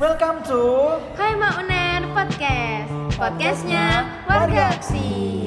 Welcome 0.00 0.40
to 0.48 0.96
Hai 1.12 1.36
Mak 1.36 1.60
Uner 1.60 2.00
Podcast 2.16 2.88
Podcastnya 3.20 4.08
Warga 4.24 4.72
Aksi 4.72 5.44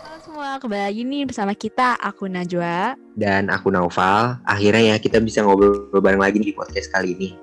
Halo 0.00 0.16
semua, 0.24 0.56
kembali 0.56 0.80
lagi 0.80 1.04
nih 1.04 1.28
bersama 1.28 1.52
kita 1.52 2.00
Aku 2.00 2.24
Najwa 2.32 2.96
dan 3.20 3.52
aku 3.52 3.68
Naufal. 3.68 4.40
Akhirnya 4.48 4.96
ya 4.96 4.96
kita 4.96 5.20
bisa 5.20 5.44
ngobrol 5.44 5.92
bareng 5.92 6.24
lagi 6.24 6.40
di 6.40 6.56
podcast 6.56 6.88
kali 6.88 7.12
ini. 7.12 7.36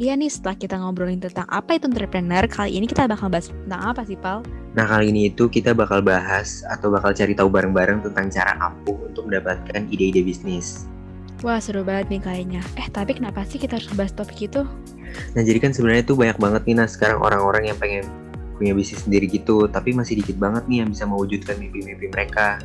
Iya 0.00 0.16
nih 0.16 0.32
setelah 0.32 0.56
kita 0.56 0.80
ngobrolin 0.80 1.20
tentang 1.20 1.44
apa 1.52 1.76
itu 1.76 1.84
entrepreneur 1.84 2.48
Kali 2.48 2.80
ini 2.80 2.88
kita 2.88 3.04
bakal 3.12 3.28
bahas 3.28 3.52
tentang 3.52 3.84
apa 3.84 4.08
sih 4.08 4.16
Pal? 4.16 4.40
Nah 4.72 4.88
kali 4.88 5.12
ini 5.12 5.28
itu 5.28 5.52
kita 5.52 5.76
bakal 5.76 6.00
bahas 6.00 6.64
atau 6.64 6.88
bakal 6.88 7.12
cari 7.12 7.36
tahu 7.36 7.52
bareng-bareng 7.52 8.08
tentang 8.08 8.32
cara 8.32 8.56
ampuh 8.56 8.96
untuk 9.04 9.28
mendapatkan 9.28 9.84
ide-ide 9.92 10.24
bisnis. 10.24 10.88
Wah 11.40 11.56
seru 11.56 11.80
banget 11.80 12.12
nih 12.12 12.20
kayaknya 12.20 12.62
Eh 12.76 12.88
tapi 12.92 13.16
kenapa 13.16 13.48
sih 13.48 13.56
kita 13.56 13.80
harus 13.80 13.88
bahas 13.96 14.12
topik 14.12 14.44
itu? 14.44 14.60
Nah 15.32 15.42
jadi 15.42 15.58
kan 15.58 15.72
sebenarnya 15.72 16.04
tuh 16.04 16.16
banyak 16.20 16.36
banget 16.36 16.62
nih 16.68 16.76
nah 16.76 16.88
sekarang 16.88 17.18
orang-orang 17.24 17.72
yang 17.72 17.78
pengen 17.80 18.04
punya 18.60 18.76
bisnis 18.76 19.00
sendiri 19.08 19.24
gitu, 19.24 19.64
tapi 19.72 19.96
masih 19.96 20.20
dikit 20.20 20.36
banget 20.36 20.68
nih 20.68 20.84
yang 20.84 20.92
bisa 20.92 21.08
mewujudkan 21.08 21.56
mimpi-mimpi 21.56 22.12
mereka. 22.12 22.60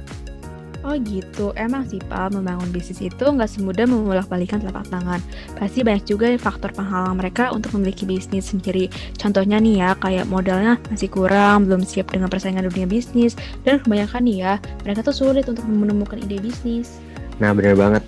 Oh 0.84 0.94
gitu, 1.02 1.56
emang 1.58 1.88
sih 1.88 1.98
Pal 1.98 2.30
membangun 2.30 2.70
bisnis 2.70 3.02
itu 3.02 3.26
nggak 3.26 3.48
semudah 3.48 3.88
memulak 3.90 4.28
balikan 4.30 4.62
telapak 4.62 4.86
tangan. 4.92 5.18
Pasti 5.56 5.82
banyak 5.82 6.04
juga 6.06 6.30
faktor 6.38 6.76
penghalang 6.76 7.18
mereka 7.18 7.50
untuk 7.50 7.74
memiliki 7.74 8.06
bisnis 8.06 8.52
sendiri. 8.54 8.92
Contohnya 9.18 9.58
nih 9.58 9.82
ya, 9.82 9.90
kayak 9.98 10.30
modalnya 10.30 10.78
masih 10.94 11.10
kurang, 11.10 11.66
belum 11.66 11.82
siap 11.82 12.14
dengan 12.14 12.30
persaingan 12.30 12.68
dunia 12.70 12.86
bisnis, 12.86 13.34
dan 13.66 13.82
kebanyakan 13.82 14.22
nih 14.28 14.38
ya, 14.46 14.54
mereka 14.84 15.02
tuh 15.02 15.16
sulit 15.16 15.50
untuk 15.50 15.66
menemukan 15.66 16.22
ide 16.22 16.38
bisnis. 16.38 17.02
Nah 17.42 17.50
bener 17.56 17.74
banget. 17.74 18.06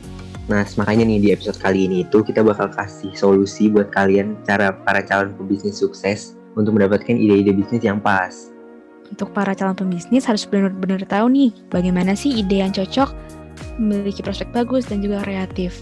Nah 0.47 0.63
makanya 0.79 1.03
nih 1.03 1.19
di 1.19 1.29
episode 1.35 1.59
kali 1.59 1.91
ini 1.91 2.07
itu 2.07 2.23
kita 2.23 2.39
bakal 2.39 2.71
kasih 2.71 3.11
solusi 3.19 3.67
buat 3.67 3.91
kalian 3.91 4.39
cara 4.47 4.71
para 4.71 5.03
calon 5.03 5.35
pebisnis 5.35 5.83
sukses 5.83 6.39
untuk 6.55 6.79
mendapatkan 6.79 7.19
ide-ide 7.19 7.51
bisnis 7.51 7.83
yang 7.83 7.99
pas. 7.99 8.47
Untuk 9.11 9.35
para 9.35 9.51
calon 9.51 9.75
pembisnis 9.75 10.23
harus 10.23 10.47
benar-benar 10.47 11.03
tahu 11.03 11.27
nih, 11.31 11.51
bagaimana 11.67 12.15
sih 12.15 12.31
ide 12.31 12.63
yang 12.63 12.71
cocok, 12.71 13.11
memiliki 13.75 14.23
prospek 14.23 14.51
bagus 14.55 14.87
dan 14.87 15.03
juga 15.03 15.19
kreatif. 15.23 15.75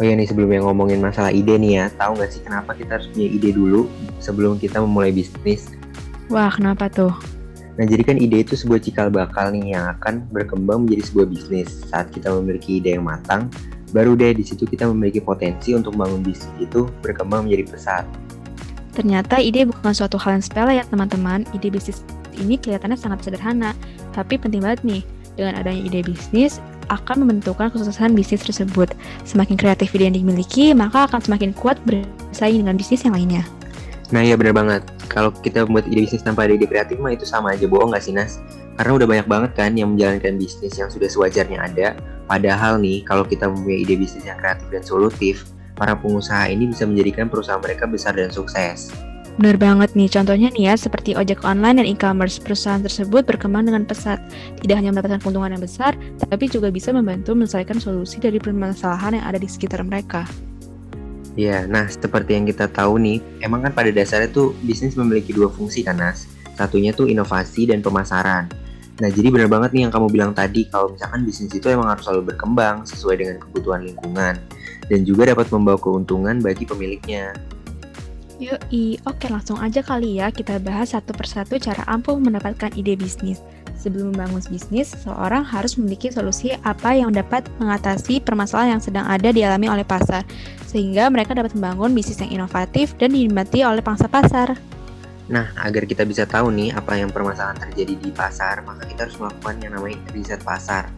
Oh 0.00 0.04
ya 0.04 0.16
nih 0.16 0.24
sebelumnya 0.24 0.64
ngomongin 0.64 1.04
masalah 1.04 1.28
ide 1.28 1.60
nih 1.60 1.84
ya, 1.84 1.84
tahu 2.00 2.16
nggak 2.16 2.32
sih 2.32 2.40
kenapa 2.40 2.72
kita 2.72 2.96
harus 2.96 3.08
punya 3.12 3.28
ide 3.28 3.52
dulu 3.52 3.84
sebelum 4.16 4.56
kita 4.56 4.80
memulai 4.80 5.12
bisnis? 5.12 5.68
Wah, 6.32 6.48
kenapa 6.48 6.88
tuh? 6.88 7.12
Nah 7.76 7.84
jadi 7.84 8.00
kan 8.04 8.16
ide 8.16 8.44
itu 8.44 8.56
sebuah 8.56 8.80
cikal 8.80 9.12
bakal 9.12 9.52
nih 9.52 9.76
yang 9.76 9.92
akan 9.96 10.24
berkembang 10.32 10.88
menjadi 10.88 11.12
sebuah 11.12 11.26
bisnis. 11.28 11.68
Saat 11.92 12.12
kita 12.16 12.32
memiliki 12.32 12.80
ide 12.80 12.96
yang 12.96 13.04
matang, 13.04 13.52
baru 13.90 14.14
deh 14.14 14.34
di 14.34 14.44
situ 14.46 14.66
kita 14.66 14.86
memiliki 14.90 15.18
potensi 15.22 15.74
untuk 15.74 15.94
membangun 15.94 16.22
bisnis 16.26 16.50
itu 16.62 16.86
berkembang 17.02 17.46
menjadi 17.46 17.64
pesat. 17.70 18.04
Ternyata 18.94 19.38
ide 19.38 19.66
bukan 19.66 19.94
suatu 19.94 20.18
hal 20.18 20.38
yang 20.38 20.44
sepele 20.44 20.72
ya 20.78 20.84
teman-teman. 20.86 21.46
Ide 21.54 21.70
bisnis 21.70 22.02
ini 22.38 22.58
kelihatannya 22.58 22.98
sangat 22.98 23.26
sederhana, 23.26 23.74
tapi 24.14 24.38
penting 24.38 24.62
banget 24.62 24.82
nih. 24.82 25.02
Dengan 25.38 25.56
adanya 25.62 25.80
ide 25.86 26.00
bisnis, 26.04 26.58
akan 26.90 27.22
membentukkan 27.24 27.70
kesuksesan 27.70 28.18
bisnis 28.18 28.42
tersebut. 28.42 28.92
Semakin 29.22 29.54
kreatif 29.54 29.94
ide 29.94 30.10
yang 30.10 30.16
dimiliki, 30.18 30.74
maka 30.74 31.06
akan 31.06 31.22
semakin 31.22 31.54
kuat 31.54 31.78
bersaing 31.86 32.66
dengan 32.66 32.74
bisnis 32.74 33.06
yang 33.06 33.14
lainnya. 33.14 33.46
Nah 34.10 34.26
iya 34.26 34.34
bener 34.34 34.50
banget, 34.50 34.82
kalau 35.06 35.30
kita 35.30 35.64
membuat 35.64 35.86
ide 35.86 36.02
bisnis 36.02 36.26
tanpa 36.26 36.50
ada 36.50 36.58
ide 36.58 36.66
kreatif 36.66 36.98
mah 36.98 37.14
itu 37.14 37.22
sama 37.22 37.54
aja 37.54 37.70
bohong 37.70 37.94
gak 37.94 38.02
sih 38.02 38.10
Nas? 38.10 38.42
Karena 38.80 38.96
udah 38.96 39.08
banyak 39.12 39.28
banget 39.28 39.50
kan 39.60 39.76
yang 39.76 39.92
menjalankan 39.92 40.40
bisnis 40.40 40.80
yang 40.80 40.88
sudah 40.88 41.04
sewajarnya 41.04 41.60
ada. 41.60 42.00
Padahal 42.24 42.80
nih, 42.80 43.04
kalau 43.04 43.28
kita 43.28 43.44
mempunyai 43.44 43.84
ide 43.84 43.92
bisnis 44.00 44.24
yang 44.24 44.40
kreatif 44.40 44.64
dan 44.72 44.80
solutif, 44.80 45.44
para 45.76 45.92
pengusaha 45.92 46.48
ini 46.48 46.72
bisa 46.72 46.88
menjadikan 46.88 47.28
perusahaan 47.28 47.60
mereka 47.60 47.84
besar 47.84 48.16
dan 48.16 48.32
sukses. 48.32 48.88
Benar 49.36 49.60
banget 49.60 49.92
nih, 49.92 50.08
contohnya 50.08 50.48
nih 50.56 50.72
ya, 50.72 50.74
seperti 50.80 51.12
ojek 51.12 51.44
online 51.44 51.84
dan 51.84 51.86
e-commerce, 51.92 52.40
perusahaan 52.40 52.80
tersebut 52.80 53.28
berkembang 53.28 53.68
dengan 53.68 53.84
pesat. 53.84 54.16
Tidak 54.64 54.72
hanya 54.72 54.96
mendapatkan 54.96 55.20
keuntungan 55.20 55.52
yang 55.52 55.60
besar, 55.60 55.92
tapi 56.32 56.48
juga 56.48 56.72
bisa 56.72 56.88
membantu 56.88 57.36
menyelesaikan 57.36 57.76
solusi 57.84 58.16
dari 58.16 58.40
permasalahan 58.40 59.20
yang 59.20 59.28
ada 59.28 59.36
di 59.36 59.44
sekitar 59.44 59.84
mereka. 59.84 60.24
Ya, 61.36 61.68
nah 61.68 61.84
seperti 61.84 62.32
yang 62.32 62.48
kita 62.48 62.64
tahu 62.72 62.96
nih, 62.96 63.20
emang 63.44 63.60
kan 63.60 63.76
pada 63.76 63.92
dasarnya 63.92 64.32
tuh 64.32 64.56
bisnis 64.64 64.96
memiliki 64.96 65.36
dua 65.36 65.52
fungsi 65.52 65.84
kan 65.84 66.00
Nas? 66.00 66.24
Satunya 66.56 66.96
tuh 66.96 67.12
inovasi 67.12 67.68
dan 67.68 67.84
pemasaran. 67.84 68.48
Nah 69.00 69.08
jadi 69.08 69.32
benar 69.32 69.48
banget 69.48 69.72
nih 69.72 69.82
yang 69.88 69.92
kamu 69.96 70.06
bilang 70.12 70.32
tadi, 70.36 70.68
kalau 70.68 70.92
misalkan 70.92 71.24
bisnis 71.24 71.56
itu 71.56 71.66
emang 71.72 71.88
harus 71.88 72.04
selalu 72.04 72.36
berkembang 72.36 72.84
sesuai 72.84 73.16
dengan 73.16 73.36
kebutuhan 73.40 73.80
lingkungan 73.88 74.36
dan 74.92 75.00
juga 75.08 75.32
dapat 75.32 75.48
membawa 75.48 75.80
keuntungan 75.80 76.44
bagi 76.44 76.68
pemiliknya. 76.68 77.32
Yoi, 78.40 78.96
oke 79.04 79.28
langsung 79.28 79.60
aja 79.60 79.84
kali 79.84 80.16
ya 80.16 80.32
kita 80.32 80.56
bahas 80.60 80.96
satu 80.96 81.12
persatu 81.12 81.60
cara 81.60 81.84
ampuh 81.88 82.16
mendapatkan 82.16 82.72
ide 82.72 82.96
bisnis. 82.96 83.40
Sebelum 83.80 84.12
membangun 84.12 84.44
bisnis, 84.52 84.92
seseorang 84.92 85.40
harus 85.40 85.80
memiliki 85.80 86.12
solusi 86.12 86.52
apa 86.68 86.92
yang 86.92 87.16
dapat 87.16 87.48
mengatasi 87.56 88.20
permasalahan 88.20 88.76
yang 88.76 88.84
sedang 88.84 89.08
ada 89.08 89.32
dialami 89.32 89.72
oleh 89.72 89.88
pasar, 89.88 90.20
sehingga 90.68 91.08
mereka 91.08 91.32
dapat 91.32 91.56
membangun 91.56 91.96
bisnis 91.96 92.20
yang 92.20 92.44
inovatif 92.44 92.92
dan 93.00 93.16
dinikmati 93.16 93.64
oleh 93.64 93.80
pangsa 93.80 94.04
pasar. 94.04 94.52
Nah, 95.30 95.54
agar 95.62 95.86
kita 95.86 96.02
bisa 96.02 96.26
tahu 96.26 96.50
nih 96.50 96.74
apa 96.74 96.98
yang 96.98 97.14
permasalahan 97.14 97.70
terjadi 97.70 97.94
di 98.02 98.10
pasar, 98.10 98.66
maka 98.66 98.82
kita 98.82 99.06
harus 99.06 99.14
melakukan 99.14 99.62
yang 99.62 99.72
namanya 99.78 100.02
riset 100.10 100.42
pasar. 100.42 100.90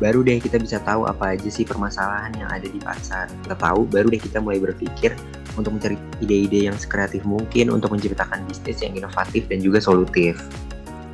Baru 0.00 0.24
deh 0.24 0.40
kita 0.40 0.56
bisa 0.56 0.80
tahu 0.80 1.04
apa 1.04 1.36
aja 1.36 1.48
sih 1.48 1.64
permasalahan 1.68 2.32
yang 2.40 2.48
ada 2.48 2.64
di 2.64 2.80
pasar. 2.80 3.28
Kita 3.44 3.56
tahu, 3.56 3.84
baru 3.84 4.08
deh 4.08 4.20
kita 4.20 4.40
mulai 4.40 4.60
berpikir 4.64 5.12
untuk 5.60 5.76
mencari 5.76 6.00
ide-ide 6.24 6.72
yang 6.72 6.76
sekreatif 6.76 7.20
mungkin 7.28 7.68
untuk 7.68 7.92
menciptakan 7.92 8.44
bisnis 8.48 8.80
yang 8.80 8.96
inovatif 8.96 9.44
dan 9.48 9.60
juga 9.60 9.80
solutif. 9.80 10.40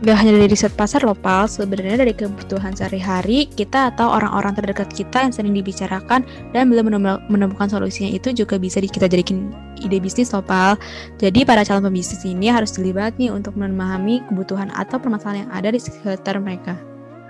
Gak 0.03 0.19
hanya 0.19 0.35
dari 0.35 0.51
riset 0.51 0.75
pasar 0.75 1.07
loh, 1.07 1.15
Pal. 1.15 1.47
Sebenarnya 1.47 2.03
dari 2.03 2.11
kebutuhan 2.11 2.75
sehari-hari, 2.75 3.47
kita 3.47 3.95
atau 3.95 4.11
orang-orang 4.11 4.51
terdekat 4.51 4.91
kita 4.91 5.23
yang 5.23 5.31
sering 5.31 5.55
dibicarakan 5.55 6.27
dan 6.51 6.67
belum 6.67 6.91
menemukan 7.31 7.71
solusinya 7.71 8.11
itu 8.11 8.35
juga 8.35 8.59
bisa 8.59 8.83
kita 8.83 9.07
jadikan 9.07 9.55
ide 9.79 10.03
bisnis 10.03 10.35
loh, 10.35 10.43
Pal. 10.43 10.75
Jadi 11.23 11.47
para 11.47 11.63
calon 11.63 11.87
pembisnis 11.87 12.27
ini 12.27 12.51
harus 12.51 12.75
dilibat 12.75 13.15
nih 13.15 13.31
untuk 13.31 13.55
memahami 13.55 14.27
kebutuhan 14.27 14.75
atau 14.75 14.99
permasalahan 14.99 15.47
yang 15.47 15.51
ada 15.55 15.71
di 15.71 15.79
sekitar 15.79 16.35
mereka. 16.43 16.75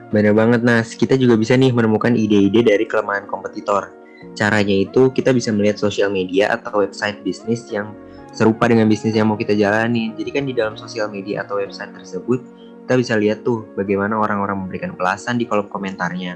Bener 0.09 0.33
banget, 0.33 0.65
Nas. 0.65 0.97
Kita 0.97 1.21
juga 1.21 1.37
bisa 1.37 1.53
nih 1.53 1.77
menemukan 1.77 2.17
ide-ide 2.17 2.65
dari 2.65 2.89
kelemahan 2.89 3.29
kompetitor. 3.29 3.93
Caranya 4.33 4.73
itu 4.73 5.13
kita 5.13 5.37
bisa 5.37 5.53
melihat 5.53 5.77
sosial 5.77 6.09
media 6.09 6.49
atau 6.49 6.81
website 6.81 7.21
bisnis 7.21 7.69
yang 7.69 7.93
serupa 8.33 8.65
dengan 8.65 8.89
bisnis 8.89 9.13
yang 9.13 9.29
mau 9.29 9.37
kita 9.37 9.53
jalani. 9.53 10.17
Jadi 10.17 10.31
kan 10.33 10.49
di 10.49 10.57
dalam 10.57 10.81
sosial 10.81 11.13
media 11.13 11.45
atau 11.45 11.61
website 11.61 11.93
tersebut 11.93 12.41
kita 12.83 12.99
bisa 12.99 13.15
lihat 13.15 13.47
tuh 13.47 13.63
bagaimana 13.79 14.19
orang-orang 14.19 14.67
memberikan 14.67 14.91
ulasan 14.99 15.39
di 15.39 15.47
kolom 15.47 15.71
komentarnya. 15.71 16.35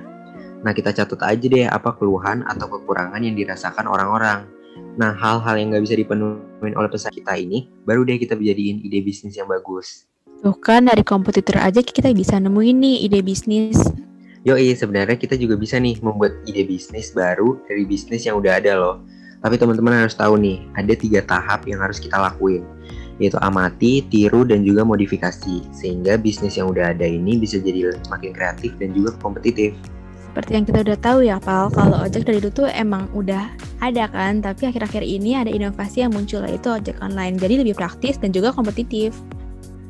Nah 0.62 0.72
kita 0.72 0.94
catat 0.94 1.18
aja 1.26 1.46
deh 1.46 1.66
apa 1.66 1.94
keluhan 1.98 2.46
atau 2.46 2.70
kekurangan 2.70 3.18
yang 3.18 3.34
dirasakan 3.34 3.90
orang-orang. 3.90 4.46
Nah 4.94 5.12
hal-hal 5.12 5.54
yang 5.58 5.74
nggak 5.74 5.84
bisa 5.84 5.94
dipenuhi 5.98 6.72
oleh 6.72 6.90
pesan 6.90 7.12
kita 7.12 7.34
ini, 7.34 7.66
baru 7.82 8.06
deh 8.06 8.16
kita 8.22 8.38
jadiin 8.38 8.78
ide 8.86 9.02
bisnis 9.02 9.34
yang 9.34 9.50
bagus. 9.50 10.06
Tuh 10.40 10.54
kan 10.56 10.86
dari 10.86 11.02
kompetitor 11.02 11.58
aja 11.58 11.82
kita 11.82 12.14
bisa 12.14 12.38
nemuin 12.38 12.76
nih 12.78 12.96
ide 13.10 13.20
bisnis. 13.26 13.82
Yoi, 14.46 14.70
sebenarnya 14.78 15.18
kita 15.18 15.34
juga 15.34 15.58
bisa 15.58 15.82
nih 15.82 15.98
membuat 15.98 16.38
ide 16.46 16.62
bisnis 16.62 17.10
baru 17.10 17.58
dari 17.66 17.82
bisnis 17.82 18.22
yang 18.22 18.38
udah 18.38 18.62
ada 18.62 18.78
loh. 18.78 18.96
Tapi 19.42 19.58
teman-teman 19.58 20.06
harus 20.06 20.14
tahu 20.14 20.38
nih, 20.38 20.62
ada 20.78 20.94
tiga 20.94 21.20
tahap 21.26 21.66
yang 21.66 21.82
harus 21.82 21.98
kita 21.98 22.14
lakuin 22.14 22.62
yaitu 23.16 23.40
amati, 23.40 24.04
tiru, 24.12 24.44
dan 24.44 24.62
juga 24.62 24.84
modifikasi, 24.84 25.64
sehingga 25.72 26.20
bisnis 26.20 26.60
yang 26.60 26.68
udah 26.68 26.92
ada 26.92 27.08
ini 27.08 27.40
bisa 27.40 27.56
jadi 27.56 27.96
semakin 28.04 28.30
kreatif 28.36 28.76
dan 28.76 28.92
juga 28.92 29.16
kompetitif. 29.20 29.72
Seperti 30.36 30.52
yang 30.52 30.64
kita 30.68 30.78
udah 30.84 30.98
tahu 31.00 31.18
ya, 31.24 31.40
Pal, 31.40 31.72
kalau 31.72 31.96
ojek 32.04 32.28
dari 32.28 32.44
dulu 32.44 32.52
tuh 32.52 32.68
emang 32.68 33.08
udah 33.16 33.48
ada 33.80 34.04
kan, 34.12 34.44
tapi 34.44 34.68
akhir-akhir 34.68 35.00
ini 35.00 35.32
ada 35.32 35.48
inovasi 35.48 36.04
yang 36.04 36.12
muncul 36.12 36.44
yaitu 36.44 36.68
ojek 36.68 37.00
online, 37.00 37.40
jadi 37.40 37.64
lebih 37.64 37.72
praktis 37.72 38.20
dan 38.20 38.36
juga 38.36 38.52
kompetitif. 38.52 39.16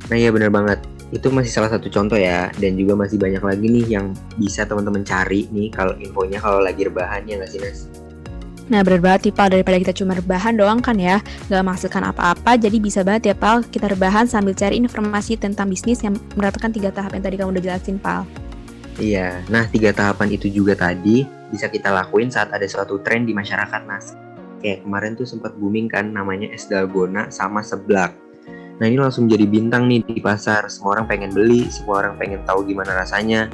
Nah 0.06 0.14
iya 0.14 0.30
bener 0.30 0.54
banget, 0.54 0.78
itu 1.10 1.34
masih 1.34 1.50
salah 1.50 1.66
satu 1.66 1.90
contoh 1.90 2.14
ya, 2.14 2.54
dan 2.62 2.78
juga 2.78 2.94
masih 2.94 3.18
banyak 3.18 3.42
lagi 3.42 3.66
nih 3.66 3.86
yang 3.90 4.14
bisa 4.38 4.62
teman-teman 4.62 5.02
cari 5.02 5.50
nih 5.50 5.66
kalau 5.74 5.98
infonya 5.98 6.38
kalau 6.38 6.62
lagi 6.62 6.86
rebahan 6.86 7.26
ya 7.26 7.42
nggak 7.42 7.50
sih 7.50 7.58
Nas? 7.58 8.05
Nah 8.66 8.82
bener 8.82 8.98
banget 8.98 9.30
nih 9.30 9.34
Pal, 9.34 9.48
daripada 9.54 9.78
kita 9.78 9.94
cuma 9.94 10.18
rebahan 10.18 10.58
doang 10.58 10.82
kan 10.82 10.98
ya 10.98 11.22
Gak 11.46 11.62
menghasilkan 11.62 12.02
apa-apa, 12.10 12.58
jadi 12.58 12.82
bisa 12.82 13.06
banget 13.06 13.30
ya 13.30 13.34
Pal 13.38 13.62
Kita 13.62 13.86
rebahan 13.86 14.26
sambil 14.26 14.58
cari 14.58 14.82
informasi 14.82 15.38
tentang 15.38 15.70
bisnis 15.70 16.02
yang 16.02 16.18
mendapatkan 16.34 16.74
tiga 16.74 16.90
tahap 16.90 17.14
yang 17.14 17.22
tadi 17.22 17.36
kamu 17.38 17.54
udah 17.54 17.62
jelasin 17.62 17.96
Pal 18.02 18.26
Iya, 18.96 19.44
nah 19.52 19.68
tiga 19.68 19.92
tahapan 19.92 20.34
itu 20.34 20.48
juga 20.48 20.74
tadi 20.74 21.28
bisa 21.46 21.70
kita 21.70 21.94
lakuin 21.94 22.26
saat 22.26 22.50
ada 22.50 22.66
suatu 22.66 22.98
tren 23.06 23.22
di 23.22 23.36
masyarakat 23.36 23.86
Nas 23.86 24.16
Kayak 24.58 24.82
kemarin 24.82 25.12
tuh 25.14 25.28
sempat 25.28 25.54
booming 25.60 25.86
kan 25.86 26.10
namanya 26.10 26.48
es 26.48 26.64
dalgona 26.64 27.28
sama 27.28 27.60
seblak. 27.60 28.16
Nah 28.80 28.88
ini 28.88 28.96
langsung 28.96 29.28
jadi 29.28 29.44
bintang 29.44 29.84
nih 29.84 30.00
di 30.00 30.18
pasar, 30.24 30.64
semua 30.72 30.96
orang 30.96 31.06
pengen 31.06 31.30
beli, 31.36 31.68
semua 31.68 32.00
orang 32.00 32.16
pengen 32.16 32.40
tahu 32.48 32.64
gimana 32.64 32.96
rasanya. 32.96 33.52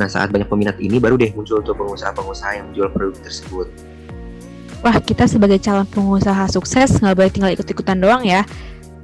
Nah 0.00 0.08
saat 0.08 0.32
banyak 0.32 0.48
peminat 0.48 0.80
ini 0.80 0.96
baru 0.96 1.20
deh 1.20 1.28
muncul 1.36 1.60
tuh 1.60 1.76
pengusaha-pengusaha 1.76 2.56
yang 2.56 2.72
menjual 2.72 2.88
produk 2.88 3.20
tersebut 3.20 3.68
Wah, 4.78 4.94
kita 5.02 5.26
sebagai 5.26 5.58
calon 5.58 5.90
pengusaha 5.90 6.46
sukses 6.46 7.02
nggak 7.02 7.18
boleh 7.18 7.32
tinggal 7.34 7.50
ikut-ikutan 7.50 7.98
doang 7.98 8.22
ya. 8.22 8.46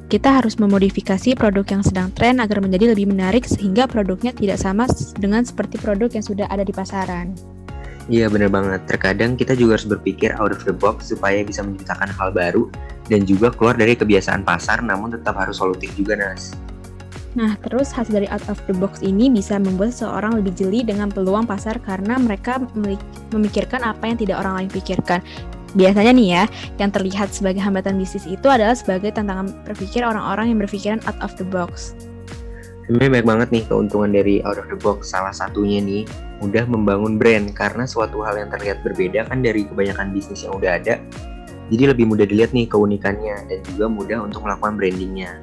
Kita 0.06 0.38
harus 0.38 0.54
memodifikasi 0.54 1.34
produk 1.34 1.66
yang 1.66 1.82
sedang 1.82 2.14
tren 2.14 2.38
agar 2.38 2.62
menjadi 2.62 2.94
lebih 2.94 3.10
menarik 3.10 3.42
sehingga 3.42 3.90
produknya 3.90 4.30
tidak 4.30 4.62
sama 4.62 4.86
dengan 5.18 5.42
seperti 5.42 5.82
produk 5.82 6.06
yang 6.14 6.22
sudah 6.22 6.46
ada 6.46 6.62
di 6.62 6.70
pasaran. 6.70 7.34
Iya 8.06 8.30
bener 8.30 8.52
banget, 8.52 8.86
terkadang 8.86 9.34
kita 9.34 9.56
juga 9.58 9.80
harus 9.80 9.88
berpikir 9.88 10.36
out 10.38 10.54
of 10.54 10.62
the 10.62 10.76
box 10.76 11.10
supaya 11.10 11.40
bisa 11.40 11.64
menciptakan 11.64 12.12
hal 12.12 12.30
baru 12.30 12.70
dan 13.10 13.26
juga 13.26 13.50
keluar 13.50 13.74
dari 13.74 13.96
kebiasaan 13.96 14.44
pasar 14.46 14.84
namun 14.84 15.10
tetap 15.16 15.34
harus 15.34 15.58
solutif 15.58 15.90
juga 15.98 16.14
Nas. 16.14 16.54
Nah, 17.34 17.58
terus 17.66 17.90
hasil 17.90 18.14
dari 18.14 18.30
out 18.30 18.46
of 18.46 18.62
the 18.70 18.76
box 18.78 19.02
ini 19.02 19.26
bisa 19.26 19.58
membuat 19.58 19.90
seseorang 19.90 20.38
lebih 20.38 20.54
jeli 20.54 20.86
dengan 20.86 21.10
peluang 21.10 21.50
pasar 21.50 21.82
karena 21.82 22.14
mereka 22.14 22.62
memikirkan 23.34 23.82
apa 23.82 24.06
yang 24.06 24.18
tidak 24.20 24.38
orang 24.38 24.62
lain 24.62 24.70
pikirkan. 24.70 25.18
Biasanya 25.74 26.14
nih 26.14 26.28
ya, 26.30 26.44
yang 26.78 26.94
terlihat 26.94 27.34
sebagai 27.34 27.58
hambatan 27.58 27.98
bisnis 27.98 28.30
itu 28.30 28.46
adalah 28.46 28.78
sebagai 28.78 29.10
tantangan 29.10 29.50
berpikir 29.66 30.06
orang-orang 30.06 30.54
yang 30.54 30.58
berpikiran 30.62 31.02
out 31.10 31.18
of 31.18 31.34
the 31.34 31.46
box. 31.46 31.98
Sebenarnya 32.86 33.10
banyak 33.18 33.28
banget 33.28 33.48
nih 33.50 33.64
keuntungan 33.66 34.10
dari 34.14 34.34
out 34.46 34.60
of 34.60 34.70
the 34.70 34.78
box. 34.78 35.10
Salah 35.10 35.34
satunya 35.34 35.82
nih, 35.82 36.06
mudah 36.38 36.62
membangun 36.70 37.18
brand 37.18 37.50
karena 37.56 37.88
suatu 37.90 38.22
hal 38.22 38.38
yang 38.38 38.54
terlihat 38.54 38.86
berbeda 38.86 39.26
kan 39.26 39.42
dari 39.42 39.66
kebanyakan 39.66 40.14
bisnis 40.14 40.46
yang 40.46 40.54
udah 40.54 40.78
ada. 40.78 41.02
Jadi 41.72 41.84
lebih 41.90 42.06
mudah 42.06 42.28
dilihat 42.28 42.52
nih 42.52 42.68
keunikannya 42.68 43.48
dan 43.48 43.58
juga 43.72 43.88
mudah 43.88 44.18
untuk 44.28 44.44
melakukan 44.44 44.76
brandingnya. 44.76 45.40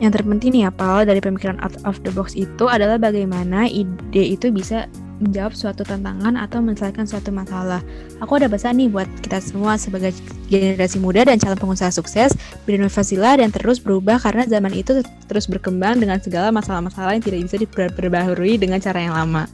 Yang 0.00 0.20
terpenting 0.20 0.50
nih 0.56 0.62
ya 0.68 0.70
Paul 0.72 1.04
dari 1.08 1.20
pemikiran 1.20 1.60
out 1.60 1.76
of 1.84 2.00
the 2.04 2.12
box 2.12 2.32
itu 2.36 2.68
adalah 2.68 2.96
bagaimana 2.96 3.68
ide 3.68 4.36
itu 4.36 4.48
bisa 4.48 4.88
menjawab 5.20 5.52
suatu 5.52 5.84
tantangan 5.84 6.34
atau 6.40 6.64
menyelesaikan 6.64 7.04
suatu 7.04 7.28
masalah. 7.30 7.84
Aku 8.24 8.40
ada 8.40 8.48
pesan 8.48 8.80
nih 8.80 8.88
buat 8.88 9.06
kita 9.20 9.38
semua 9.38 9.76
sebagai 9.76 10.16
generasi 10.48 10.98
muda 10.98 11.28
dan 11.28 11.36
calon 11.36 11.60
pengusaha 11.60 11.92
sukses, 11.92 12.32
berinovasilah 12.64 13.38
dan 13.38 13.52
terus 13.52 13.78
berubah 13.78 14.16
karena 14.18 14.48
zaman 14.48 14.72
itu 14.72 15.04
terus 15.28 15.46
berkembang 15.46 16.00
dengan 16.00 16.18
segala 16.18 16.48
masalah-masalah 16.50 17.14
yang 17.14 17.24
tidak 17.24 17.40
bisa 17.46 17.56
diperbaharui 17.60 18.56
dengan 18.56 18.80
cara 18.80 18.98
yang 19.04 19.14
lama. 19.14 19.44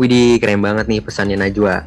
Widih, 0.00 0.40
keren 0.40 0.64
banget 0.64 0.88
nih 0.88 1.04
pesannya 1.04 1.36
Najwa. 1.36 1.84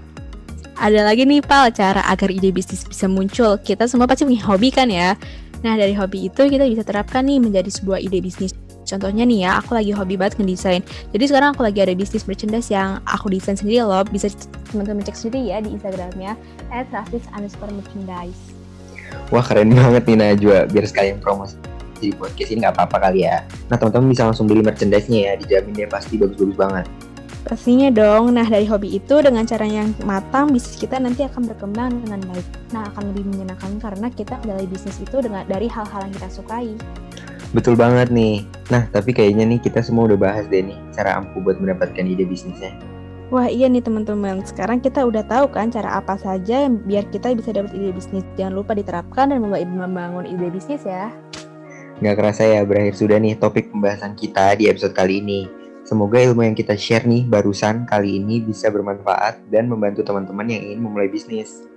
Ada 0.78 1.02
lagi 1.06 1.24
nih 1.24 1.42
Pal, 1.42 1.72
cara 1.72 2.04
agar 2.12 2.30
ide 2.30 2.52
bisnis 2.52 2.84
bisa 2.84 3.08
muncul. 3.08 3.58
Kita 3.58 3.88
semua 3.88 4.06
pasti 4.06 4.28
punya 4.28 4.44
hobi 4.46 4.70
kan 4.70 4.92
ya? 4.92 5.16
Nah, 5.64 5.80
dari 5.80 5.96
hobi 5.96 6.28
itu 6.28 6.44
kita 6.44 6.68
bisa 6.68 6.84
terapkan 6.84 7.24
nih 7.24 7.40
menjadi 7.40 7.72
sebuah 7.72 8.04
ide 8.04 8.20
bisnis. 8.20 8.52
Contohnya 8.84 9.24
nih 9.24 9.48
ya, 9.48 9.52
aku 9.64 9.76
lagi 9.76 9.92
hobi 9.96 10.20
banget 10.20 10.40
ngedesain. 10.40 10.84
Jadi 11.16 11.24
sekarang 11.28 11.56
aku 11.56 11.64
lagi 11.64 11.80
ada 11.82 11.96
bisnis 11.96 12.28
merchandise 12.28 12.70
yang 12.70 13.00
aku 13.08 13.32
desain 13.32 13.56
sendiri 13.56 13.84
loh. 13.84 14.04
Bisa 14.08 14.30
teman-teman 14.72 15.04
cek 15.04 15.16
sendiri 15.16 15.56
ya 15.56 15.58
di 15.64 15.74
Instagramnya 15.76 16.36
at 16.70 16.88
underscore 17.34 17.72
merchandise. 17.72 18.40
Wah 19.30 19.46
keren 19.46 19.74
banget 19.74 20.04
nih 20.10 20.18
Najwa, 20.20 20.60
biar 20.70 20.86
sekalian 20.90 21.18
promosi 21.22 21.56
di 22.04 22.12
podcast 22.12 22.52
ini 22.52 22.68
nggak 22.68 22.76
apa-apa 22.76 23.10
kali 23.10 23.24
ya. 23.24 23.48
Nah 23.72 23.80
teman-teman 23.80 24.12
bisa 24.12 24.28
langsung 24.28 24.46
beli 24.50 24.60
merchandise-nya 24.60 25.20
ya, 25.32 25.34
dijamin 25.40 25.74
dia 25.74 25.88
pasti 25.88 26.20
bagus-bagus 26.20 26.58
banget. 26.60 26.86
Pastinya 27.44 27.92
dong. 27.92 28.32
Nah, 28.32 28.48
dari 28.48 28.64
hobi 28.64 28.96
itu 28.96 29.20
dengan 29.20 29.44
cara 29.44 29.68
yang 29.68 29.92
matang, 30.08 30.56
bisnis 30.56 30.80
kita 30.80 30.96
nanti 30.96 31.28
akan 31.28 31.44
berkembang 31.52 31.92
dengan 32.08 32.24
baik. 32.32 32.48
Nah, 32.72 32.88
akan 32.88 33.12
lebih 33.12 33.28
menyenangkan 33.36 33.84
karena 33.84 34.08
kita 34.08 34.40
menjalani 34.40 34.68
bisnis 34.72 34.96
itu 35.04 35.20
dengan 35.20 35.44
dari 35.44 35.68
hal-hal 35.68 36.08
yang 36.08 36.14
kita 36.16 36.32
sukai. 36.32 36.72
Betul 37.54 37.78
banget 37.78 38.10
nih. 38.10 38.50
Nah, 38.74 38.90
tapi 38.90 39.14
kayaknya 39.14 39.46
nih 39.46 39.62
kita 39.62 39.86
semua 39.86 40.10
udah 40.10 40.18
bahas 40.18 40.50
deh 40.50 40.66
nih 40.66 40.78
cara 40.90 41.22
ampuh 41.22 41.38
buat 41.38 41.62
mendapatkan 41.62 42.02
ide 42.02 42.26
bisnisnya. 42.26 42.74
Wah 43.30 43.50
iya 43.50 43.70
nih 43.70 43.82
teman-teman, 43.82 44.46
sekarang 44.46 44.78
kita 44.78 45.06
udah 45.06 45.26
tahu 45.26 45.50
kan 45.50 45.70
cara 45.74 45.98
apa 45.98 46.18
saja 46.18 46.70
yang 46.70 46.78
biar 46.86 47.06
kita 47.10 47.34
bisa 47.34 47.54
dapat 47.54 47.74
ide 47.74 47.94
bisnis. 47.94 48.26
Jangan 48.38 48.54
lupa 48.58 48.78
diterapkan 48.78 49.30
dan 49.30 49.42
membangun 49.42 50.26
ide 50.26 50.50
bisnis 50.50 50.82
ya. 50.86 51.14
Nggak 52.02 52.16
kerasa 52.18 52.42
ya, 52.46 52.62
berakhir 52.66 52.98
sudah 52.98 53.18
nih 53.22 53.38
topik 53.38 53.70
pembahasan 53.70 54.18
kita 54.18 54.58
di 54.58 54.70
episode 54.70 54.98
kali 54.98 55.22
ini. 55.22 55.50
Semoga 55.82 56.22
ilmu 56.22 56.46
yang 56.46 56.58
kita 56.58 56.74
share 56.74 57.06
nih 57.06 57.26
barusan 57.26 57.86
kali 57.86 58.18
ini 58.22 58.42
bisa 58.42 58.70
bermanfaat 58.70 59.46
dan 59.54 59.70
membantu 59.70 60.02
teman-teman 60.02 60.50
yang 60.50 60.62
ingin 60.66 60.80
memulai 60.82 61.10
bisnis. 61.10 61.70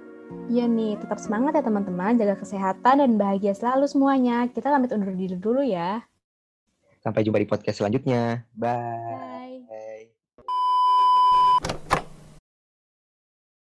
Iya 0.47 0.71
nih, 0.71 0.99
tetap 0.99 1.19
semangat 1.19 1.59
ya 1.59 1.63
teman-teman, 1.63 2.19
jaga 2.19 2.39
kesehatan 2.39 3.03
dan 3.03 3.11
bahagia 3.19 3.55
selalu 3.55 3.91
semuanya. 3.91 4.47
Kita 4.51 4.71
pamit 4.71 4.95
undur 4.95 5.15
diri 5.15 5.35
dulu 5.39 5.63
ya. 5.63 6.03
Sampai 7.03 7.23
jumpa 7.23 7.39
di 7.39 7.47
podcast 7.47 7.83
selanjutnya. 7.83 8.47
Bye. 8.55 8.75
Bye. 8.75 9.36